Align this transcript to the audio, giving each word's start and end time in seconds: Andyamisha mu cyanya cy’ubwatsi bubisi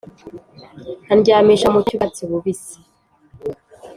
Andyamisha 1.13 1.67
mu 1.73 1.79
cyanya 1.85 1.87
cy’ubwatsi 1.89 2.23
bubisi 2.29 2.77